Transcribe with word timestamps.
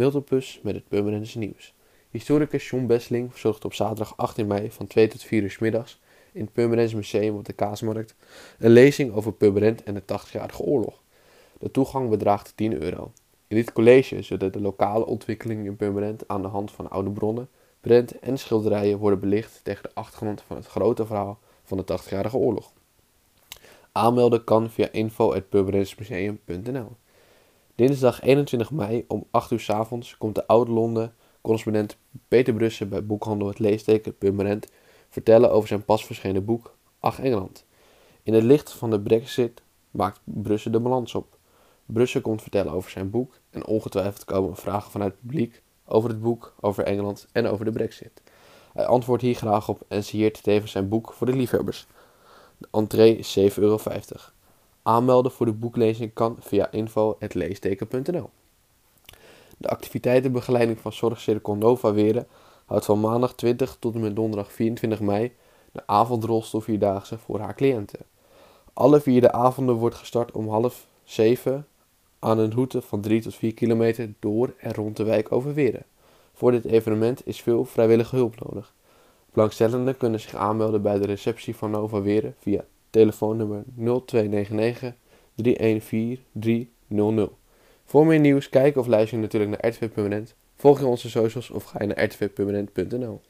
Miltelpus 0.00 0.60
met 0.62 0.74
het 0.74 0.88
Purmerendse 0.88 1.38
nieuws. 1.38 1.74
Historicus 2.10 2.70
John 2.70 2.86
Besseling 2.86 3.30
verzorgt 3.30 3.64
op 3.64 3.74
zaterdag 3.74 4.16
18 4.16 4.46
mei 4.46 4.70
van 4.70 4.86
2 4.86 5.08
tot 5.08 5.22
4 5.22 5.42
uur 5.42 5.50
's 5.50 5.58
middags 5.58 6.00
in 6.32 6.40
het 6.40 6.52
Purmerends 6.52 6.94
Museum 6.94 7.36
op 7.36 7.44
de 7.44 7.52
Kaasmarkt 7.52 8.14
een 8.58 8.70
lezing 8.70 9.12
over 9.12 9.32
Purmerend 9.32 9.82
en 9.82 9.94
de 9.94 10.02
80-jarige 10.02 10.62
oorlog. 10.62 11.02
De 11.58 11.70
toegang 11.70 12.10
bedraagt 12.10 12.52
10 12.56 12.82
euro. 12.82 13.12
In 13.46 13.56
dit 13.56 13.72
college 13.72 14.22
zullen 14.22 14.52
de 14.52 14.60
lokale 14.60 15.06
ontwikkelingen 15.06 15.64
in 15.64 15.76
Purmerend 15.76 16.28
aan 16.28 16.42
de 16.42 16.48
hand 16.48 16.70
van 16.70 16.90
oude 16.90 17.10
bronnen, 17.10 17.48
prenten 17.80 18.22
en 18.22 18.38
schilderijen 18.38 18.98
worden 18.98 19.20
belicht 19.20 19.60
tegen 19.62 19.82
de 19.82 19.94
achtergrond 19.94 20.42
van 20.46 20.56
het 20.56 20.66
grote 20.66 21.06
verhaal 21.06 21.38
van 21.64 21.76
de 21.76 21.98
80-jarige 22.00 22.36
oorlog. 22.36 22.72
Aanmelden 23.92 24.44
kan 24.44 24.70
via 24.70 24.88
info.purmerendsmuseum.nl 24.90 26.96
Dinsdag 27.80 28.20
21 28.22 28.70
mei 28.70 29.04
om 29.08 29.24
8 29.30 29.50
uur 29.50 29.60
s 29.60 29.70
avonds 29.70 30.16
komt 30.16 30.34
de 30.34 30.46
Oud-Londen 30.46 31.14
correspondent 31.40 31.96
Peter 32.28 32.54
Brussen 32.54 32.88
bij 32.88 33.06
boekhandel 33.06 33.48
Het 33.48 33.58
Leesteken 33.58 34.18
Purmerend 34.18 34.66
vertellen 35.08 35.50
over 35.50 35.68
zijn 35.68 35.84
pas 35.84 36.04
verschenen 36.04 36.44
boek 36.44 36.76
Ach 36.98 37.20
Engeland. 37.20 37.64
In 38.22 38.34
het 38.34 38.42
licht 38.42 38.72
van 38.72 38.90
de 38.90 39.00
brexit 39.00 39.62
maakt 39.90 40.20
Brussen 40.24 40.72
de 40.72 40.80
balans 40.80 41.14
op. 41.14 41.38
Brussen 41.86 42.20
komt 42.20 42.42
vertellen 42.42 42.72
over 42.72 42.90
zijn 42.90 43.10
boek 43.10 43.34
en 43.50 43.66
ongetwijfeld 43.66 44.24
komen 44.24 44.56
vragen 44.56 44.90
vanuit 44.90 45.12
het 45.12 45.20
publiek 45.20 45.62
over 45.84 46.10
het 46.10 46.20
boek, 46.20 46.54
over 46.60 46.84
Engeland 46.84 47.26
en 47.32 47.46
over 47.46 47.64
de 47.64 47.72
brexit. 47.72 48.22
Hij 48.72 48.86
antwoordt 48.86 49.22
hier 49.22 49.34
graag 49.34 49.68
op 49.68 49.82
en 49.88 50.04
signeert 50.04 50.42
tevens 50.42 50.72
zijn 50.72 50.88
boek 50.88 51.12
voor 51.12 51.26
de 51.26 51.36
liefhebbers. 51.36 51.86
De 52.58 52.68
entree 52.70 53.16
is 53.16 53.38
7,50 53.38 53.44
euro. 53.54 53.78
Aanmelden 54.82 55.32
voor 55.32 55.46
de 55.46 55.52
boeklezing 55.52 56.12
kan 56.12 56.36
via 56.40 56.70
info.leesteken.nl 56.70 58.30
De 59.58 59.68
activiteitenbegeleiding 59.68 60.78
van 60.78 60.92
Zorgcirkel 60.92 61.54
Nova 61.54 61.92
Weren 61.92 62.26
houdt 62.66 62.84
van 62.84 63.00
maandag 63.00 63.34
20 63.34 63.76
tot 63.78 63.94
en 63.94 64.00
met 64.00 64.16
donderdag 64.16 64.52
24 64.52 65.00
mei 65.00 65.32
de 65.72 65.82
avondrolstof 65.86 66.66
voor 67.26 67.40
haar 67.40 67.54
cliënten. 67.54 68.00
Alle 68.72 69.00
vier 69.00 69.32
avonden 69.32 69.74
wordt 69.74 69.96
gestart 69.96 70.32
om 70.32 70.48
half 70.48 70.86
zeven 71.04 71.66
aan 72.18 72.38
een 72.38 72.52
route 72.52 72.82
van 72.82 73.00
3 73.00 73.22
tot 73.22 73.34
4 73.34 73.54
kilometer 73.54 74.12
door 74.18 74.54
en 74.58 74.74
rond 74.74 74.96
de 74.96 75.04
wijk 75.04 75.32
Overweren. 75.32 75.84
Voor 76.34 76.50
dit 76.50 76.64
evenement 76.64 77.26
is 77.26 77.40
veel 77.40 77.64
vrijwillige 77.64 78.16
hulp 78.16 78.40
nodig. 78.44 78.72
Belangstellenden 79.32 79.96
kunnen 79.96 80.20
zich 80.20 80.34
aanmelden 80.34 80.82
bij 80.82 80.98
de 80.98 81.06
receptie 81.06 81.56
van 81.56 81.70
Nova 81.70 82.00
Weren 82.00 82.34
via 82.38 82.64
telefoonnummer 82.90 83.64
0299 83.76 84.94
314 85.34 86.18
300. 86.32 87.32
Voor 87.84 88.06
meer 88.06 88.20
nieuws, 88.20 88.48
kijk 88.48 88.76
of 88.76 88.86
luister 88.86 89.18
natuurlijk 89.18 89.50
naar 89.50 89.70
RTV 89.70 89.88
Permanent. 89.88 90.34
Volg 90.56 90.78
je 90.78 90.86
onze 90.86 91.10
socials 91.10 91.50
of 91.50 91.64
ga 91.64 91.80
je 91.80 91.86
naar 91.86 92.04
rtvpermanent.nl. 92.04 93.18